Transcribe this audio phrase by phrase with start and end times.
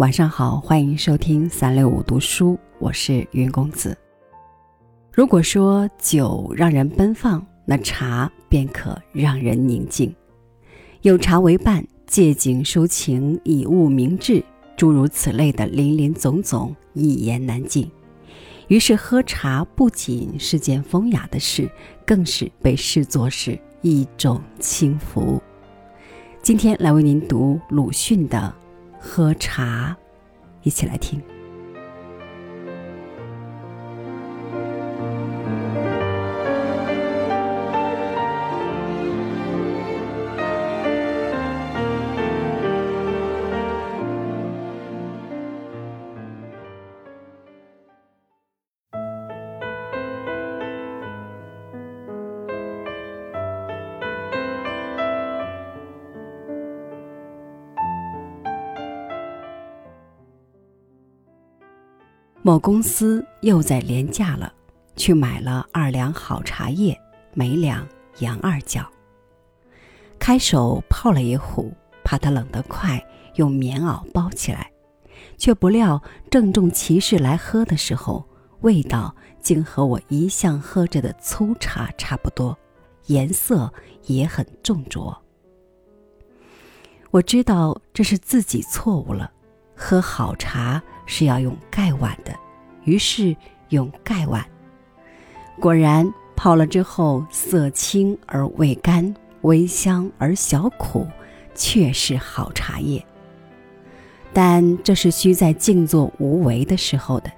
[0.00, 3.94] 晚上好，欢迎收听三六五读书，我是云公子。
[5.12, 10.10] 如果说酒让人奔放，那茶便可让人宁静。
[11.02, 14.42] 有茶为伴，借景抒情，以物明志，
[14.74, 17.86] 诸如此类的林林总总，一言难尽。
[18.68, 21.70] 于是喝茶不仅是件风雅的事，
[22.06, 25.42] 更是被视作是一种轻浮。
[26.42, 28.59] 今天来为您读鲁迅的。
[29.00, 29.96] 喝茶，
[30.62, 31.20] 一起来听。
[62.42, 64.50] 某公司又在廉价了，
[64.96, 66.98] 去买了二两好茶叶，
[67.34, 67.86] 每两
[68.20, 68.90] 洋二角。
[70.18, 71.70] 开手泡了一壶，
[72.02, 72.98] 怕它冷得快，
[73.34, 74.72] 用棉袄包起来，
[75.36, 78.26] 却不料郑重其事来喝的时候，
[78.62, 82.58] 味道竟和我一向喝着的粗茶差不多，
[83.06, 83.70] 颜色
[84.06, 85.14] 也很重浊。
[87.10, 89.30] 我知道这是自己错误了，
[89.80, 90.80] 喝好茶。
[91.12, 92.32] 是要用盖碗的，
[92.84, 93.36] 于是
[93.70, 94.46] 用盖碗。
[95.58, 101.04] 果然泡了之后，色清而味甘，微香而小苦，
[101.52, 103.04] 确是好茶叶。
[104.32, 107.32] 但这是需在静坐无为的时候的。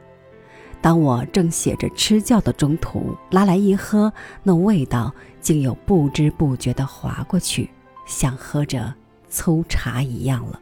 [0.83, 7.71] 当我正写着吃教的中途，拉来一喝，那味道竟又不知不觉地滑过去，
[8.05, 8.93] 像喝着
[9.31, 10.61] 粗茶一样了。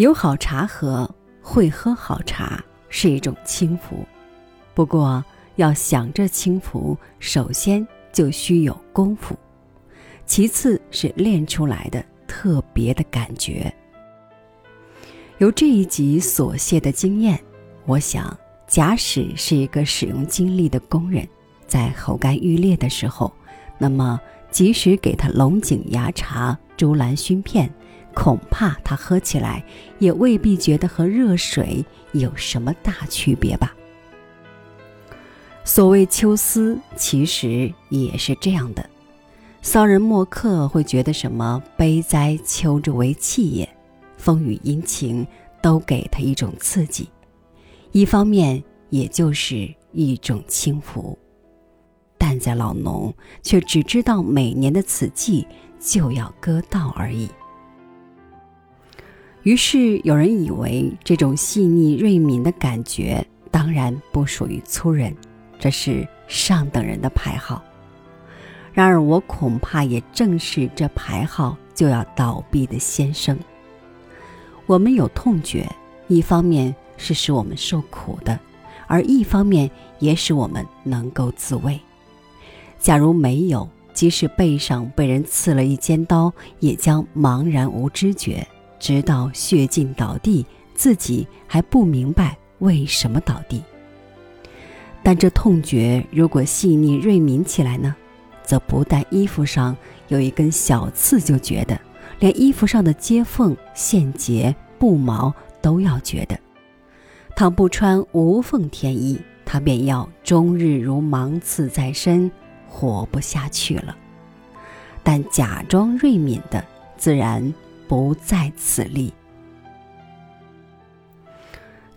[0.00, 1.06] 有好茶喝，
[1.42, 4.02] 会喝好茶是一种轻浮。
[4.72, 5.22] 不过，
[5.56, 9.38] 要想这轻浮，首先就需有功夫，
[10.24, 13.70] 其次是练出来的特别的感觉。
[15.36, 17.38] 由这一集所谢的经验，
[17.84, 18.34] 我想，
[18.66, 21.28] 假使是一个使用精力的工人，
[21.66, 23.30] 在喉干欲裂的时候，
[23.76, 24.18] 那么
[24.50, 27.70] 即使给他龙井芽茶、竹兰熏片。
[28.14, 29.64] 恐怕他喝起来
[29.98, 33.74] 也未必觉得和热水有什么大区别吧。
[35.64, 38.88] 所谓秋思，其实也是这样的。
[39.62, 43.68] 骚人墨客会觉得什么悲哉秋之为气也，
[44.16, 45.26] 风雨阴晴
[45.62, 47.08] 都给他一种刺激，
[47.92, 51.16] 一方面也就是一种轻浮。
[52.16, 55.46] 但在老农却只知道每年的此季
[55.78, 57.28] 就要割稻而已。
[59.42, 65.16] 于是有人以为这种细腻锐敏的感觉当然不属于粗人，
[65.58, 67.62] 这是上等人的牌号。
[68.72, 73.38] 然而我恐怕也正是这牌号就要倒闭的先生。
[74.66, 75.66] 我们有痛觉，
[76.06, 78.38] 一方面是使我们受苦的，
[78.86, 79.68] 而一方面
[79.98, 81.80] 也使我们能够自卫。
[82.78, 88.46] 假如没有，即使背上被人刺了一尖刀，也将茫然无知觉。
[88.80, 93.62] 直到血尽倒地，自己还不明白为什么倒地。
[95.02, 97.94] 但这痛觉如果细腻锐敏起来呢，
[98.42, 99.76] 则不但衣服上
[100.08, 101.80] 有一根小刺就觉得，
[102.18, 105.32] 连衣服上的接缝、线结、布毛
[105.62, 106.38] 都要觉得。
[107.36, 112.30] 倘不穿无缝天衣，他便要终日如芒刺在身，
[112.68, 113.96] 活不下去了。
[115.02, 116.62] 但假装锐敏的，
[116.98, 117.54] 自然。
[117.90, 119.12] 不在此例。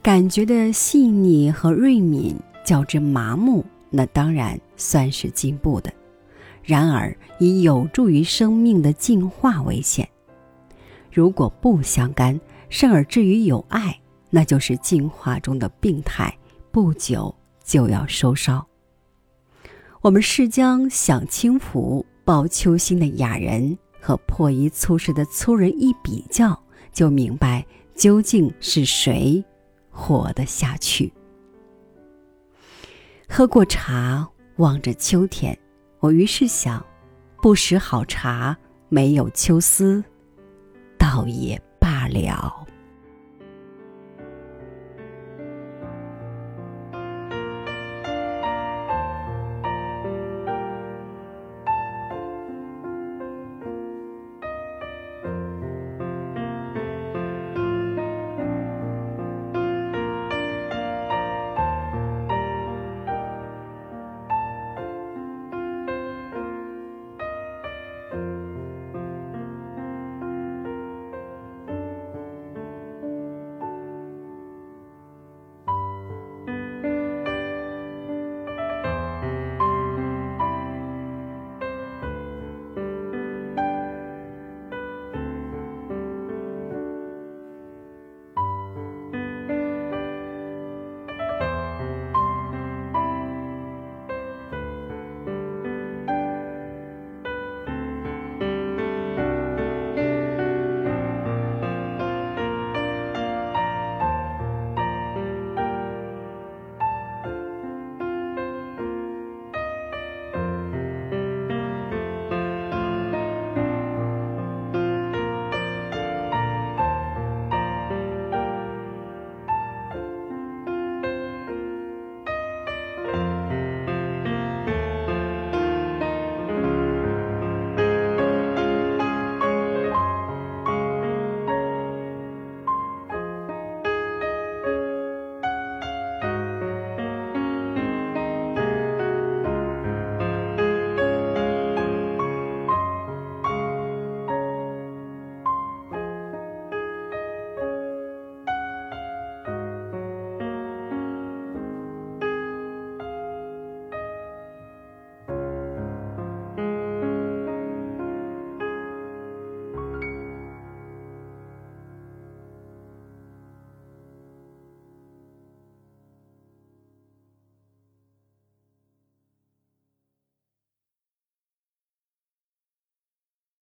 [0.02, 2.36] 感觉的细腻和锐敏
[2.66, 5.94] 较之麻木，那当然算是进步的。
[6.64, 10.10] 然而，以有助于生命的进化为先。
[11.12, 13.96] 如果不相干，甚而至于有爱，
[14.32, 16.36] 那就是进化中的病态，
[16.72, 18.66] 不久就要收梢。
[20.02, 23.78] 我们是将享清福、抱秋心的雅人。
[24.04, 26.62] 和破衣粗食的粗人一比较，
[26.92, 27.66] 就明白
[27.96, 29.42] 究竟是谁
[29.90, 31.14] 活得下去。
[33.30, 34.28] 喝过茶，
[34.58, 35.58] 望着秋天，
[36.02, 36.86] 我于是想：
[37.42, 38.58] 不识好茶，
[38.90, 40.04] 没有秋思，
[40.98, 42.68] 倒也罢了。